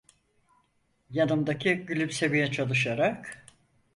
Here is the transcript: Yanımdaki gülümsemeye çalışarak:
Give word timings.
Yanımdaki 1.09 1.73
gülümsemeye 1.75 2.51
çalışarak: 2.51 3.43